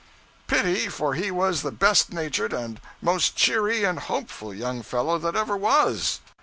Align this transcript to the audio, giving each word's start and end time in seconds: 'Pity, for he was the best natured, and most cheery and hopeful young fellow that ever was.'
'Pity, 0.47 0.89
for 0.89 1.13
he 1.13 1.29
was 1.29 1.61
the 1.61 1.69
best 1.71 2.11
natured, 2.11 2.53
and 2.53 2.81
most 3.03 3.35
cheery 3.35 3.83
and 3.83 3.99
hopeful 3.99 4.51
young 4.51 4.81
fellow 4.81 5.19
that 5.19 5.35
ever 5.35 5.55
was.' 5.55 6.21